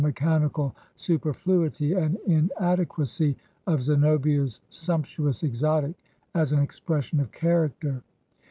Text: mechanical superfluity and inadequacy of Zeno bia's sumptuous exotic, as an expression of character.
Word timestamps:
mechanical 0.03 0.75
superfluity 0.95 1.93
and 1.93 2.15
inadequacy 2.25 3.37
of 3.67 3.83
Zeno 3.83 4.17
bia's 4.17 4.59
sumptuous 4.67 5.43
exotic, 5.43 5.93
as 6.33 6.51
an 6.53 6.59
expression 6.59 7.19
of 7.19 7.31
character. 7.31 8.01